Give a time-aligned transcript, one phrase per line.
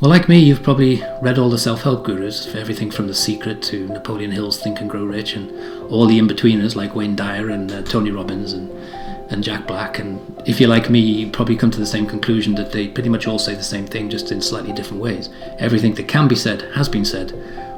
[0.00, 3.60] Well, like me, you've probably read all the self help gurus, everything from The Secret
[3.64, 5.50] to Napoleon Hill's Think and Grow Rich, and
[5.92, 8.70] all the in betweeners like Wayne Dyer and uh, Tony Robbins and,
[9.30, 9.98] and Jack Black.
[9.98, 13.10] And if you're like me, you probably come to the same conclusion that they pretty
[13.10, 15.28] much all say the same thing, just in slightly different ways.
[15.58, 17.34] Everything that can be said has been said,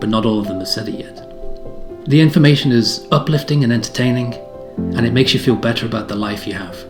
[0.00, 1.16] but not all of them have said it yet.
[2.08, 4.32] The information is uplifting and entertaining,
[4.78, 6.82] and it makes you feel better about the life you have.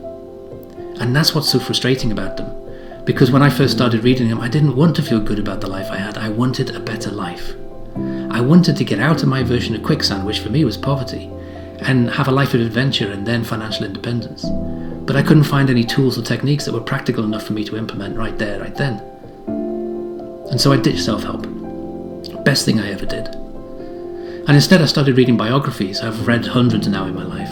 [1.01, 2.56] And that's what's so frustrating about them
[3.07, 5.69] because when I first started reading them, I didn't want to feel good about the
[5.69, 6.19] life I had.
[6.19, 7.55] I wanted a better life.
[7.97, 11.31] I wanted to get out of my version of quicksand, which for me was poverty,
[11.83, 14.45] and have a life of adventure and then financial independence.
[15.07, 17.77] But I couldn't find any tools or techniques that were practical enough for me to
[17.77, 18.99] implement right there, right then.
[20.51, 21.47] And so I ditched self help.
[22.45, 23.29] Best thing I ever did.
[23.29, 26.01] And instead, I started reading biographies.
[26.01, 27.51] I've read hundreds now in my life.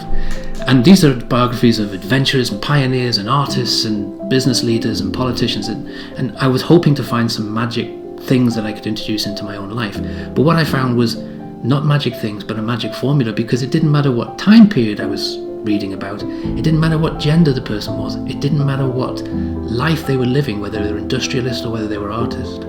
[0.66, 5.68] And these are biographies of adventurers and pioneers and artists and business leaders and politicians.
[5.68, 7.90] And, and I was hoping to find some magic
[8.20, 10.00] things that I could introduce into my own life.
[10.34, 13.92] But what I found was not magic things, but a magic formula because it didn't
[13.92, 16.22] matter what time period I was reading about.
[16.22, 18.16] It didn't matter what gender the person was.
[18.16, 21.98] It didn't matter what life they were living, whether they were industrialist or whether they
[21.98, 22.64] were artist.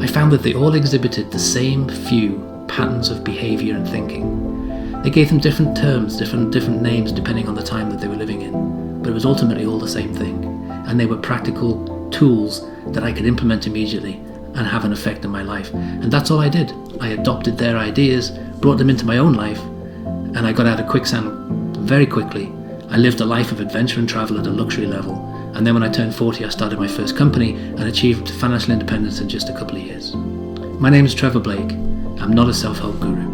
[0.00, 4.69] I found that they all exhibited the same few patterns of behavior and thinking.
[5.02, 8.16] They gave them different terms, different different names depending on the time that they were
[8.16, 10.44] living in, but it was ultimately all the same thing.
[10.86, 14.14] And they were practical tools that I could implement immediately
[14.54, 15.72] and have an effect in my life.
[15.72, 16.74] And that's all I did.
[17.00, 20.88] I adopted their ideas, brought them into my own life, and I got out of
[20.88, 22.52] quicksand very quickly.
[22.90, 25.14] I lived a life of adventure and travel at a luxury level.
[25.54, 29.20] And then when I turned 40, I started my first company and achieved financial independence
[29.20, 30.14] in just a couple of years.
[30.14, 31.72] My name is Trevor Blake.
[32.20, 33.29] I'm not a self help guru.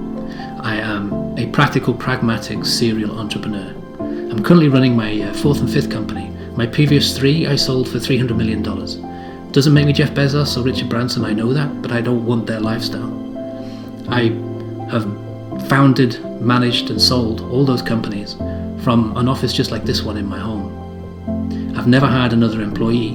[1.56, 3.74] Practical, pragmatic serial entrepreneur.
[3.98, 6.28] I'm currently running my uh, fourth and fifth company.
[6.54, 8.62] My previous three I sold for $300 million.
[9.52, 12.46] Doesn't make me Jeff Bezos or Richard Branson, I know that, but I don't want
[12.46, 13.10] their lifestyle.
[14.10, 14.24] I
[14.90, 15.04] have
[15.66, 18.34] founded, managed, and sold all those companies
[18.84, 21.74] from an office just like this one in my home.
[21.74, 23.14] I've never had another employee,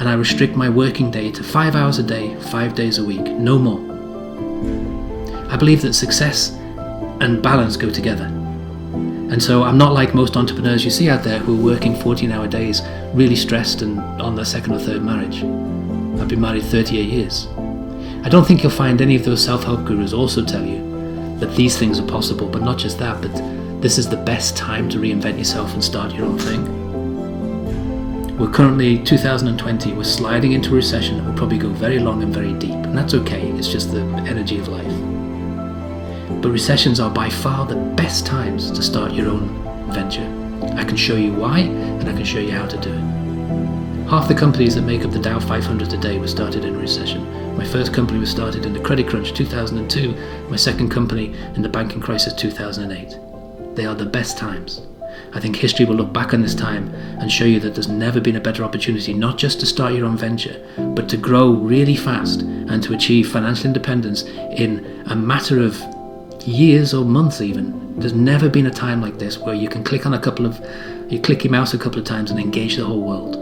[0.00, 3.22] and I restrict my working day to five hours a day, five days a week,
[3.22, 3.78] no more.
[5.52, 6.56] I believe that success
[7.20, 8.24] and balance go together.
[8.24, 12.32] And so I'm not like most entrepreneurs you see out there who are working 14
[12.32, 12.82] hour days,
[13.14, 15.44] really stressed and on their second or third marriage.
[16.20, 17.46] I've been married 38 years.
[18.24, 20.90] I don't think you'll find any of those self help gurus also tell you
[21.38, 23.32] that these things are possible, but not just that, but
[23.80, 26.80] this is the best time to reinvent yourself and start your own thing.
[28.36, 32.32] We're currently 2020, we're sliding into a recession that will probably go very long and
[32.32, 34.99] very deep, and that's okay, it's just the energy of life.
[36.40, 39.48] But recessions are by far the best times to start your own
[39.92, 40.26] venture.
[40.76, 44.08] I can show you why, and I can show you how to do it.
[44.08, 47.56] Half the companies that make up the Dow 500 today were started in a recession.
[47.56, 51.68] My first company was started in the credit crunch 2002, my second company in the
[51.68, 53.76] banking crisis 2008.
[53.76, 54.80] They are the best times.
[55.32, 58.20] I think history will look back on this time and show you that there's never
[58.20, 60.60] been a better opportunity not just to start your own venture,
[60.94, 65.80] but to grow really fast and to achieve financial independence in a matter of
[66.46, 67.98] years or months even.
[67.98, 70.58] There's never been a time like this where you can click on a couple of,
[71.10, 73.36] you click your mouse a couple of times and engage the whole world.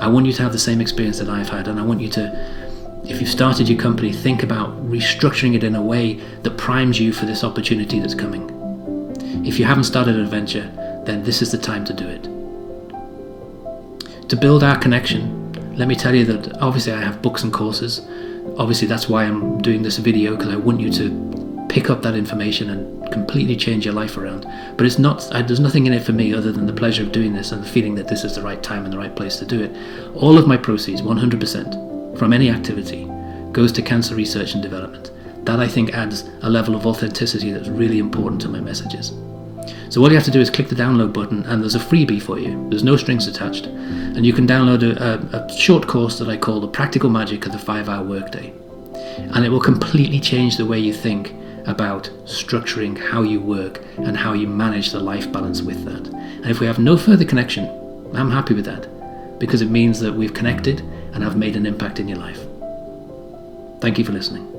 [0.00, 2.08] I want you to have the same experience that I've had, and I want you
[2.10, 7.00] to, if you've started your company, think about restructuring it in a way that primes
[7.00, 8.48] you for this opportunity that's coming.
[9.44, 10.70] If you haven't started an adventure,
[11.04, 12.22] then this is the time to do it.
[14.28, 18.00] To build our connection, let me tell you that obviously I have books and courses
[18.56, 22.14] obviously that's why I'm doing this video because I want you to pick up that
[22.14, 24.46] information and completely change your life around.
[24.76, 25.32] But it's not.
[25.34, 27.62] I, there's nothing in it for me other than the pleasure of doing this and
[27.62, 29.76] the feeling that this is the right time and the right place to do it.
[30.14, 33.04] All of my proceeds, 100% from any activity,
[33.52, 35.10] goes to cancer research and development.
[35.44, 39.12] That I think adds a level of authenticity that's really important to my messages.
[39.90, 42.22] So all you have to do is click the download button, and there's a freebie
[42.22, 42.68] for you.
[42.68, 46.36] There's no strings attached, and you can download a, a, a short course that I
[46.36, 48.52] call the Practical Magic of the Five Hour Workday,
[49.16, 51.32] and it will completely change the way you think
[51.66, 56.06] about structuring how you work and how you manage the life balance with that.
[56.08, 57.66] And if we have no further connection,
[58.14, 58.88] I'm happy with that
[59.38, 60.80] because it means that we've connected
[61.12, 62.40] and I've made an impact in your life.
[63.80, 64.57] Thank you for listening.